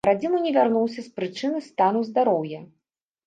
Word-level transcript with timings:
На 0.05 0.09
радзіму 0.09 0.37
не 0.45 0.53
вярнуўся 0.55 1.03
з 1.07 1.11
прычыны 1.19 1.61
стану 1.67 2.01
здароўя. 2.09 2.59